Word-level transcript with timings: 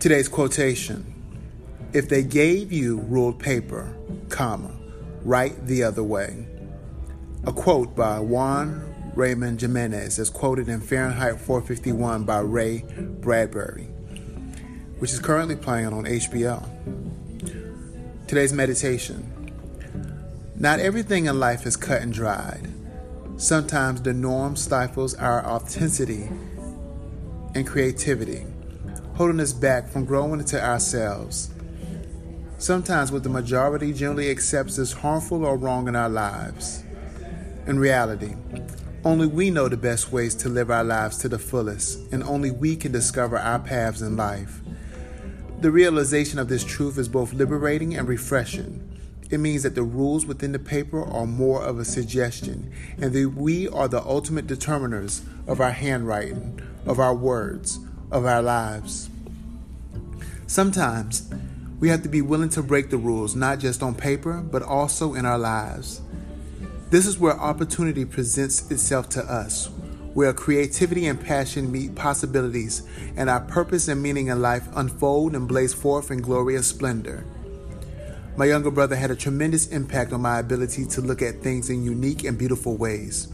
Today's 0.00 0.30
quotation 0.30 1.04
If 1.92 2.08
they 2.08 2.22
gave 2.22 2.72
you 2.72 3.00
ruled 3.00 3.38
paper, 3.38 3.94
comma, 4.30 4.70
write 5.22 5.66
the 5.66 5.82
other 5.82 6.02
way. 6.02 6.46
A 7.44 7.52
quote 7.52 7.94
by 7.94 8.18
Juan 8.18 9.12
Raymond 9.14 9.60
Jimenez 9.60 10.18
is 10.18 10.30
quoted 10.30 10.70
in 10.70 10.80
Fahrenheit 10.80 11.38
451 11.38 12.24
by 12.24 12.38
Ray 12.38 12.82
Bradbury, 13.20 13.88
which 15.00 15.12
is 15.12 15.18
currently 15.18 15.54
playing 15.54 15.88
on 15.88 16.04
HBO. 16.04 16.66
Today's 18.26 18.54
meditation 18.54 19.52
Not 20.56 20.80
everything 20.80 21.26
in 21.26 21.38
life 21.38 21.66
is 21.66 21.76
cut 21.76 22.00
and 22.00 22.10
dried. 22.10 22.70
Sometimes 23.36 24.00
the 24.00 24.14
norm 24.14 24.56
stifles 24.56 25.14
our 25.16 25.44
authenticity 25.44 26.30
and 27.54 27.66
creativity, 27.66 28.46
holding 29.20 29.38
us 29.38 29.52
back 29.52 29.86
from 29.86 30.06
growing 30.06 30.40
into 30.40 30.58
ourselves. 30.58 31.50
Sometimes 32.56 33.12
what 33.12 33.22
the 33.22 33.28
majority 33.28 33.92
generally 33.92 34.30
accepts 34.30 34.78
as 34.78 34.92
harmful 34.92 35.44
or 35.44 35.58
wrong 35.58 35.88
in 35.88 35.94
our 35.94 36.08
lives. 36.08 36.82
In 37.66 37.78
reality, 37.78 38.34
only 39.04 39.26
we 39.26 39.50
know 39.50 39.68
the 39.68 39.76
best 39.76 40.10
ways 40.10 40.34
to 40.36 40.48
live 40.48 40.70
our 40.70 40.84
lives 40.84 41.18
to 41.18 41.28
the 41.28 41.38
fullest, 41.38 42.10
and 42.10 42.22
only 42.22 42.50
we 42.50 42.74
can 42.76 42.92
discover 42.92 43.36
our 43.36 43.58
paths 43.58 44.00
in 44.00 44.16
life. 44.16 44.62
The 45.60 45.70
realization 45.70 46.38
of 46.38 46.48
this 46.48 46.64
truth 46.64 46.96
is 46.96 47.06
both 47.06 47.34
liberating 47.34 47.94
and 47.94 48.08
refreshing. 48.08 48.88
It 49.28 49.36
means 49.36 49.64
that 49.64 49.74
the 49.74 49.82
rules 49.82 50.24
within 50.24 50.52
the 50.52 50.58
paper 50.58 51.04
are 51.04 51.26
more 51.26 51.62
of 51.62 51.78
a 51.78 51.84
suggestion, 51.84 52.72
and 52.96 53.12
that 53.12 53.34
we 53.36 53.68
are 53.68 53.86
the 53.86 54.02
ultimate 54.02 54.46
determiners 54.46 55.20
of 55.46 55.60
our 55.60 55.72
handwriting, 55.72 56.62
of 56.86 56.98
our 56.98 57.14
words, 57.14 57.80
of 58.10 58.26
our 58.26 58.42
lives. 58.42 59.08
Sometimes 60.46 61.28
we 61.78 61.88
have 61.88 62.02
to 62.02 62.08
be 62.08 62.22
willing 62.22 62.50
to 62.50 62.62
break 62.62 62.90
the 62.90 62.98
rules, 62.98 63.34
not 63.34 63.58
just 63.58 63.82
on 63.82 63.94
paper, 63.94 64.40
but 64.40 64.62
also 64.62 65.14
in 65.14 65.24
our 65.24 65.38
lives. 65.38 66.02
This 66.90 67.06
is 67.06 67.18
where 67.18 67.38
opportunity 67.38 68.04
presents 68.04 68.70
itself 68.70 69.08
to 69.10 69.22
us, 69.22 69.70
where 70.12 70.32
creativity 70.32 71.06
and 71.06 71.20
passion 71.20 71.70
meet 71.70 71.94
possibilities, 71.94 72.82
and 73.16 73.30
our 73.30 73.40
purpose 73.40 73.86
and 73.88 74.02
meaning 74.02 74.26
in 74.26 74.42
life 74.42 74.68
unfold 74.74 75.34
and 75.34 75.46
blaze 75.46 75.72
forth 75.72 76.10
in 76.10 76.20
glorious 76.20 76.66
splendor. 76.66 77.24
My 78.36 78.46
younger 78.46 78.70
brother 78.70 78.96
had 78.96 79.10
a 79.10 79.16
tremendous 79.16 79.68
impact 79.68 80.12
on 80.12 80.20
my 80.20 80.38
ability 80.38 80.86
to 80.86 81.00
look 81.00 81.22
at 81.22 81.42
things 81.42 81.70
in 81.70 81.84
unique 81.84 82.24
and 82.24 82.36
beautiful 82.36 82.76
ways. 82.76 83.28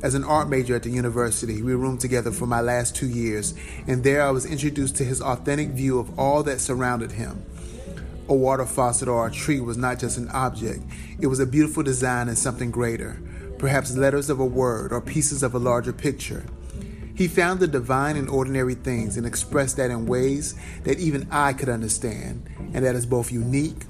As 0.00 0.14
an 0.14 0.22
art 0.22 0.48
major 0.48 0.76
at 0.76 0.84
the 0.84 0.90
university, 0.90 1.60
we 1.60 1.74
roomed 1.74 1.98
together 2.00 2.30
for 2.30 2.46
my 2.46 2.60
last 2.60 2.94
two 2.94 3.08
years, 3.08 3.54
and 3.88 4.04
there 4.04 4.22
I 4.22 4.30
was 4.30 4.46
introduced 4.46 4.94
to 4.96 5.04
his 5.04 5.20
authentic 5.20 5.70
view 5.70 5.98
of 5.98 6.16
all 6.16 6.44
that 6.44 6.60
surrounded 6.60 7.10
him. 7.10 7.44
A 8.28 8.34
water 8.34 8.64
faucet 8.64 9.08
or 9.08 9.26
a 9.26 9.32
tree 9.32 9.58
was 9.58 9.76
not 9.76 9.98
just 9.98 10.16
an 10.16 10.28
object, 10.28 10.84
it 11.20 11.26
was 11.26 11.40
a 11.40 11.46
beautiful 11.46 11.82
design 11.82 12.28
and 12.28 12.38
something 12.38 12.70
greater, 12.70 13.20
perhaps 13.58 13.96
letters 13.96 14.30
of 14.30 14.38
a 14.38 14.46
word 14.46 14.92
or 14.92 15.00
pieces 15.00 15.42
of 15.42 15.52
a 15.54 15.58
larger 15.58 15.92
picture. 15.92 16.46
He 17.16 17.26
found 17.26 17.58
the 17.58 17.66
divine 17.66 18.16
in 18.16 18.28
ordinary 18.28 18.76
things 18.76 19.16
and 19.16 19.26
expressed 19.26 19.78
that 19.78 19.90
in 19.90 20.06
ways 20.06 20.54
that 20.84 21.00
even 21.00 21.26
I 21.32 21.54
could 21.54 21.68
understand, 21.68 22.48
and 22.72 22.84
that 22.84 22.94
is 22.94 23.04
both 23.04 23.32
unique 23.32 23.82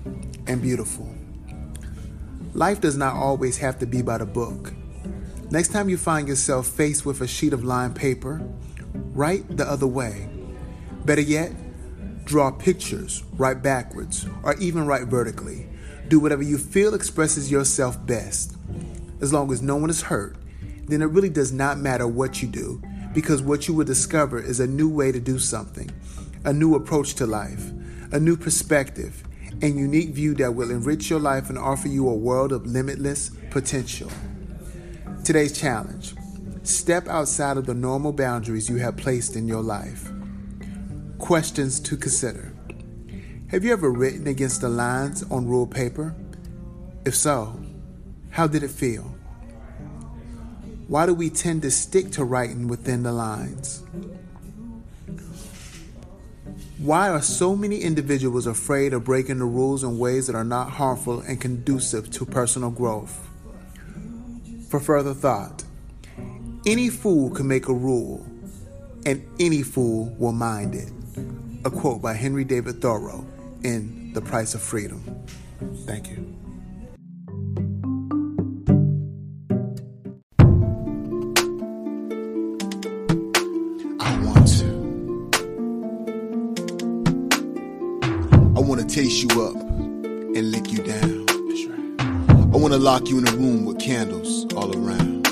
and 0.46 0.62
beautiful. 0.62 1.14
Life 2.54 2.80
does 2.80 2.96
not 2.96 3.14
always 3.14 3.58
have 3.58 3.78
to 3.80 3.86
be 3.86 4.00
by 4.00 4.16
the 4.16 4.24
book. 4.24 4.72
Next 5.50 5.68
time 5.68 5.88
you 5.88 5.96
find 5.96 6.28
yourself 6.28 6.66
faced 6.66 7.06
with 7.06 7.22
a 7.22 7.26
sheet 7.26 7.54
of 7.54 7.64
lined 7.64 7.96
paper, 7.96 8.42
write 9.14 9.56
the 9.56 9.64
other 9.64 9.86
way. 9.86 10.28
Better 11.06 11.22
yet, 11.22 11.52
draw 12.26 12.50
pictures, 12.50 13.24
write 13.32 13.62
backwards, 13.62 14.26
or 14.42 14.54
even 14.56 14.86
write 14.86 15.04
vertically. 15.04 15.66
Do 16.08 16.20
whatever 16.20 16.42
you 16.42 16.58
feel 16.58 16.92
expresses 16.92 17.50
yourself 17.50 18.04
best. 18.04 18.56
As 19.22 19.32
long 19.32 19.50
as 19.50 19.62
no 19.62 19.76
one 19.76 19.88
is 19.88 20.02
hurt, 20.02 20.36
then 20.86 21.00
it 21.00 21.06
really 21.06 21.30
does 21.30 21.50
not 21.50 21.78
matter 21.78 22.06
what 22.06 22.42
you 22.42 22.48
do, 22.48 22.82
because 23.14 23.40
what 23.40 23.66
you 23.66 23.72
will 23.72 23.86
discover 23.86 24.38
is 24.38 24.60
a 24.60 24.66
new 24.66 24.90
way 24.90 25.12
to 25.12 25.20
do 25.20 25.38
something, 25.38 25.90
a 26.44 26.52
new 26.52 26.74
approach 26.74 27.14
to 27.14 27.26
life, 27.26 27.72
a 28.12 28.20
new 28.20 28.36
perspective, 28.36 29.24
and 29.62 29.78
unique 29.78 30.10
view 30.10 30.34
that 30.34 30.54
will 30.54 30.70
enrich 30.70 31.08
your 31.08 31.20
life 31.20 31.48
and 31.48 31.56
offer 31.56 31.88
you 31.88 32.06
a 32.06 32.14
world 32.14 32.52
of 32.52 32.66
limitless 32.66 33.30
potential. 33.48 34.10
Today's 35.28 35.52
challenge 35.52 36.14
step 36.62 37.06
outside 37.06 37.58
of 37.58 37.66
the 37.66 37.74
normal 37.74 38.14
boundaries 38.14 38.70
you 38.70 38.76
have 38.76 38.96
placed 38.96 39.36
in 39.36 39.46
your 39.46 39.60
life. 39.60 40.10
Questions 41.18 41.78
to 41.80 41.98
consider 41.98 42.54
Have 43.50 43.62
you 43.62 43.74
ever 43.74 43.90
written 43.90 44.26
against 44.26 44.62
the 44.62 44.70
lines 44.70 45.22
on 45.24 45.46
ruled 45.46 45.70
paper? 45.70 46.14
If 47.04 47.14
so, 47.14 47.60
how 48.30 48.46
did 48.46 48.62
it 48.62 48.70
feel? 48.70 49.02
Why 50.86 51.04
do 51.04 51.12
we 51.12 51.28
tend 51.28 51.60
to 51.60 51.70
stick 51.70 52.10
to 52.12 52.24
writing 52.24 52.66
within 52.66 53.02
the 53.02 53.12
lines? 53.12 53.82
Why 56.78 57.10
are 57.10 57.20
so 57.20 57.54
many 57.54 57.80
individuals 57.82 58.46
afraid 58.46 58.94
of 58.94 59.04
breaking 59.04 59.40
the 59.40 59.44
rules 59.44 59.84
in 59.84 59.98
ways 59.98 60.26
that 60.28 60.36
are 60.36 60.42
not 60.42 60.70
harmful 60.70 61.20
and 61.20 61.38
conducive 61.38 62.10
to 62.12 62.24
personal 62.24 62.70
growth? 62.70 63.27
For 64.68 64.80
further 64.80 65.14
thought, 65.14 65.64
any 66.66 66.90
fool 66.90 67.30
can 67.30 67.48
make 67.48 67.68
a 67.68 67.72
rule, 67.72 68.26
and 69.06 69.26
any 69.40 69.62
fool 69.62 70.14
will 70.18 70.32
mind 70.32 70.74
it. 70.74 70.92
A 71.64 71.70
quote 71.70 72.02
by 72.02 72.12
Henry 72.12 72.44
David 72.44 72.82
Thoreau 72.82 73.24
in 73.64 74.12
The 74.12 74.20
Price 74.20 74.54
of 74.54 74.60
Freedom. 74.60 75.02
Thank 75.86 76.10
you. 76.10 76.34
I 83.98 84.22
want 84.22 84.48
to. 84.58 84.68
I 88.54 88.60
want 88.60 88.80
to 88.82 88.86
taste 88.86 89.22
you 89.22 89.42
up 89.42 89.56
and 89.56 90.50
lick 90.50 90.70
you 90.70 90.82
down. 90.82 91.27
I 92.50 92.56
want 92.56 92.72
to 92.72 92.78
lock 92.78 93.10
you 93.10 93.18
in 93.18 93.28
a 93.28 93.32
room 93.32 93.66
with 93.66 93.78
candles 93.78 94.46
all 94.54 94.74
around. 94.74 95.24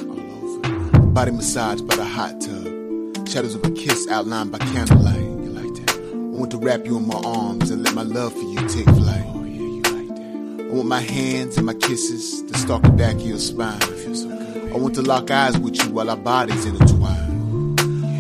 Body 1.15 1.31
massage 1.31 1.81
by 1.81 1.97
the 1.97 2.05
hot 2.05 2.43
tub. 2.43 3.27
Shadows 3.27 3.55
of 3.55 3.65
a 3.65 3.71
kiss 3.71 4.07
outlined 4.09 4.53
by 4.53 4.59
candlelight. 4.59 5.17
You 5.17 5.49
like 5.49 5.87
that? 5.87 5.97
I 5.97 6.39
want 6.39 6.51
to 6.51 6.59
wrap 6.59 6.85
you 6.85 6.99
in 6.99 7.07
my 7.09 7.19
arms 7.25 7.71
and 7.71 7.83
let 7.83 7.95
my 7.95 8.03
love 8.03 8.35
for 8.35 8.43
you 8.43 8.57
take 8.69 8.85
flight. 8.85 9.25
Oh 9.29 9.45
yeah, 9.45 9.63
you 9.63 9.83
like 9.83 10.09
that? 10.09 10.67
I 10.71 10.75
want 10.75 10.89
my 10.89 11.01
hands 11.01 11.57
and 11.57 11.65
my 11.65 11.73
kisses 11.73 12.43
to 12.43 12.59
stalk 12.59 12.83
the 12.83 12.91
back 12.91 13.15
of 13.15 13.23
your 13.23 13.39
spine. 13.39 13.81
So 14.15 14.31
I 14.75 14.77
want 14.77 14.95
to 14.97 15.03
lock 15.03 15.31
eyes 15.31 15.57
with 15.57 15.83
you 15.83 15.91
while 15.93 16.11
our 16.11 16.19
bodies 16.19 16.67
intertwine. 16.67 17.79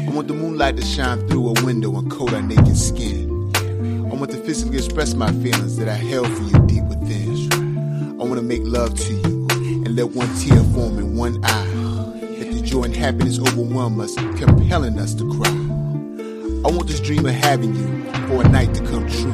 I 0.08 0.10
want 0.10 0.26
the 0.28 0.34
moonlight 0.34 0.78
to 0.78 0.82
shine 0.82 1.28
through 1.28 1.50
a 1.50 1.64
window 1.64 1.94
and 1.98 2.10
coat 2.10 2.32
our 2.32 2.40
naked 2.40 2.78
skin. 2.78 3.52
I 4.10 4.14
want 4.14 4.30
to 4.30 4.38
physically 4.38 4.78
express 4.78 5.12
my 5.12 5.30
feelings 5.32 5.76
that 5.76 5.90
I 5.90 5.96
held 5.96 6.28
for 6.28 6.44
you 6.44 6.66
deep 6.66 6.84
within. 6.84 7.35
I 8.26 8.28
want 8.28 8.41
to 8.41 8.44
make 8.44 8.62
love 8.64 8.92
to 8.98 9.12
you 9.12 9.47
and 9.53 9.94
let 9.94 10.10
one 10.10 10.26
tear 10.34 10.60
form 10.75 10.98
in 10.98 11.16
one 11.16 11.38
eye. 11.44 11.64
Let 12.41 12.50
the 12.50 12.60
joy 12.60 12.82
and 12.82 12.97
happiness 12.97 13.38
overwhelm 13.38 14.00
us, 14.00 14.16
compelling 14.16 14.98
us 14.98 15.14
to 15.14 15.32
cry. 15.37 15.48
I 15.48 16.75
want 16.75 16.88
this 16.88 16.98
dream 16.98 17.25
of 17.25 17.32
having 17.32 17.76
you 17.76 18.12
for 18.26 18.44
a 18.44 18.48
night 18.48 18.75
to 18.75 18.84
come 18.87 19.09
true. 19.09 19.31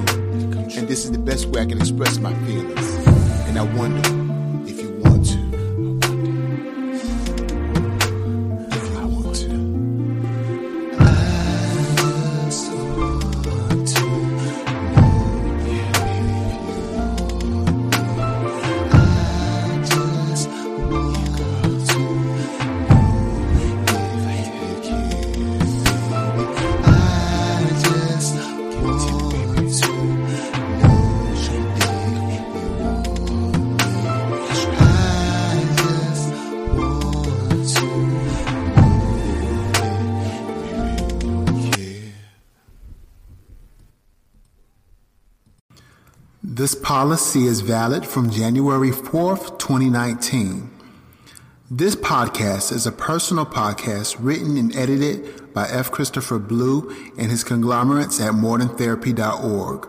And 0.76 0.86
this 0.88 1.06
is 1.06 1.10
the 1.10 1.18
best 1.18 1.46
way 1.46 1.62
I 1.62 1.64
can 1.64 1.78
express 1.78 2.18
my 2.18 2.34
feelings. 2.44 3.06
And 3.48 3.58
I 3.58 3.62
wonder 3.62 4.21
This 46.54 46.74
policy 46.74 47.46
is 47.46 47.62
valid 47.62 48.04
from 48.04 48.28
January 48.28 48.90
4th, 48.90 49.58
2019. 49.58 50.68
This 51.70 51.96
podcast 51.96 52.70
is 52.72 52.86
a 52.86 52.92
personal 52.92 53.46
podcast 53.46 54.16
written 54.20 54.58
and 54.58 54.76
edited 54.76 55.54
by 55.54 55.66
F. 55.68 55.90
Christopher 55.90 56.38
Blue 56.38 56.94
and 57.16 57.30
his 57.30 57.42
conglomerates 57.42 58.20
at 58.20 58.34
moderntherapy.org. 58.34 59.88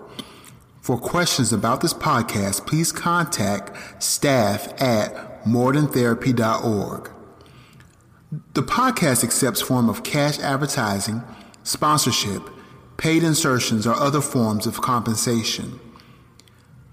For 0.80 0.98
questions 0.98 1.52
about 1.52 1.82
this 1.82 1.94
podcast, 1.94 2.66
please 2.66 2.94
contact 2.94 4.02
staff 4.02 4.70
at 4.82 5.44
moderntherapy.org. 5.44 7.12
The 8.54 8.64
podcast 8.64 9.26
accepts 9.26 9.62
form 9.62 9.90
of 9.90 10.06
cash 10.06 10.40
advertising, 10.40 11.24
sponsorship, 11.64 12.50
paid 12.96 13.22
insertions, 13.22 13.86
or 13.86 13.96
other 13.96 14.22
forms 14.22 14.66
of 14.66 14.80
compensation. 14.80 15.82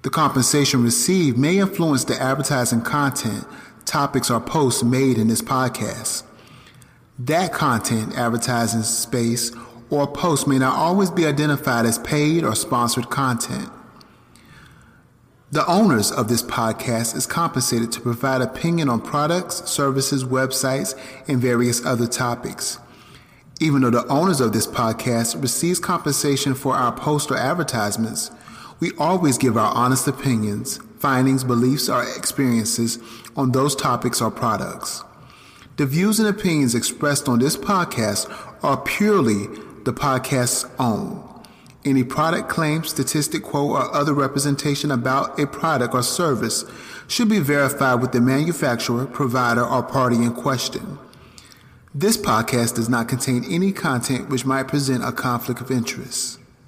The 0.03 0.11
compensation 0.11 0.83
received 0.83 1.37
may 1.37 1.59
influence 1.59 2.05
the 2.05 2.21
advertising 2.21 2.83
content 2.83 3.47
topics 3.85 4.31
or 4.31 4.41
posts 4.41 4.83
made 4.83 5.19
in 5.19 5.29
this 5.29 5.43
podcast. 5.43 6.23
That 7.19 7.53
content, 7.53 8.17
advertising 8.17 8.83
space, 8.83 9.53
or 9.91 10.07
post 10.07 10.47
may 10.47 10.59
not 10.59 10.77
always 10.77 11.11
be 11.11 11.27
identified 11.27 11.85
as 11.85 11.99
paid 11.99 12.45
or 12.45 12.55
sponsored 12.55 13.11
content. 13.11 13.69
The 15.51 15.67
owners 15.67 16.13
of 16.13 16.29
this 16.29 16.43
podcast 16.43 17.17
is 17.17 17.27
compensated 17.27 17.91
to 17.93 18.01
provide 18.01 18.41
opinion 18.41 18.89
on 18.89 19.01
products, 19.01 19.69
services, 19.69 20.25
websites, 20.25 20.97
and 21.27 21.41
various 21.41 21.85
other 21.85 22.07
topics. 22.07 22.79
Even 23.59 23.83
though 23.83 23.91
the 23.91 24.07
owners 24.07 24.41
of 24.41 24.53
this 24.53 24.69
podcast 24.69 25.43
receives 25.43 25.81
compensation 25.81 26.55
for 26.55 26.77
our 26.77 26.93
post 26.93 27.31
or 27.33 27.37
advertisements, 27.37 28.31
we 28.81 28.93
always 28.99 29.39
give 29.39 29.57
our 29.57 29.73
honest 29.75 30.09
opinions, 30.09 30.79
findings, 30.99 31.45
beliefs, 31.45 31.89
or 31.89 32.03
experiences 32.03 32.99
on 33.37 33.53
those 33.53 33.77
topics 33.77 34.21
or 34.21 34.31
products. 34.31 35.05
The 35.77 35.87
views 35.87 36.19
and 36.19 36.29
opinions 36.29 36.75
expressed 36.75 37.29
on 37.29 37.39
this 37.39 37.57
podcast 37.57 38.29
are 38.63 38.81
purely 38.83 39.47
the 39.85 39.93
podcast's 39.93 40.67
own. 40.79 41.27
Any 41.85 42.05
product 42.05 42.51
claim, 42.51 42.85
statistic 42.85 43.43
quote, 43.43 43.71
or 43.71 43.95
other 43.95 44.13
representation 44.13 44.91
about 44.91 45.39
a 45.39 45.47
product 45.47 45.95
or 45.95 46.03
service 46.03 46.65
should 47.09 47.31
be 47.31 47.39
verified 47.39 48.03
with 48.03 48.13
the 48.13 48.21
manufacturer, 48.21 49.07
provider, 49.07 49.65
or 49.65 49.83
party 49.83 50.17
in 50.17 50.35
question. 50.35 50.99
This 51.95 52.17
podcast 52.19 52.75
does 52.75 52.89
not 52.89 53.09
contain 53.09 53.45
any 53.45 53.73
content 53.73 54.29
which 54.29 54.45
might 54.45 54.69
present 54.69 55.03
a 55.03 55.13
conflict 55.13 55.61
of 55.61 55.71
interest. 55.71 56.40